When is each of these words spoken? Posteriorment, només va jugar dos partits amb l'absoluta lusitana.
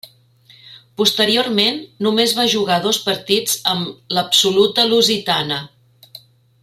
Posteriorment, 1.01 1.77
només 2.07 2.33
va 2.39 2.45
jugar 2.53 2.79
dos 2.87 2.99
partits 3.09 3.61
amb 3.75 4.17
l'absoluta 4.17 4.87
lusitana. 4.95 5.61